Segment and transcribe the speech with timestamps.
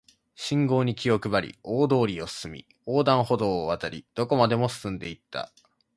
[0.33, 5.53] 信号に気を配り、大通りを進み、横断歩道を渡り、どこまでも進んで行った